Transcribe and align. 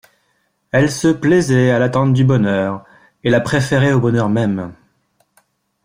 Elle 0.71 0.89
se 0.89 1.09
plaisait 1.09 1.69
à 1.69 1.77
l'attente 1.77 2.13
du 2.15 2.23
bonheur, 2.23 2.83
et 3.23 3.29
la 3.29 3.39
préférait 3.39 3.91
au 3.93 3.99
bonheur 3.99 4.29
même. 4.29 4.73